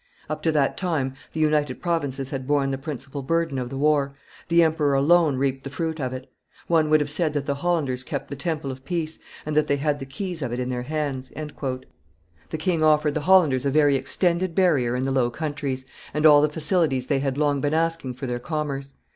[0.31, 4.15] Up to that time the United Provinces had borne the principal burden of the war.
[4.47, 6.25] The emperor alone reaped the fruit of it.
[6.65, 9.75] One would have said that the Hollanders kept the temple of peace, and that they
[9.77, 13.95] had the keys of it in their hands." The king offered the Hollanders a very
[13.95, 18.15] extended barrier in the Low Countries, and all the facilities they had long been asking
[18.15, 18.95] for their commerce.